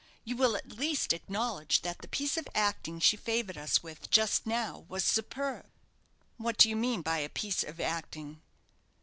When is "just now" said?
4.09-4.79